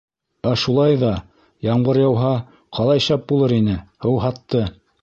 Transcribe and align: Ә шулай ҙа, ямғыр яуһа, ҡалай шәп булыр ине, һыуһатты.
Ә 0.51 0.53
шулай 0.61 0.95
ҙа, 1.03 1.11
ямғыр 1.67 2.01
яуһа, 2.03 2.33
ҡалай 2.79 3.07
шәп 3.11 3.31
булыр 3.35 3.57
ине, 3.61 3.79
һыуһатты. 4.09 4.69